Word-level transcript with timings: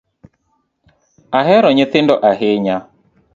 Ahero 1.39 1.67
nyithindo 1.75 2.15
ahinya. 2.29 2.77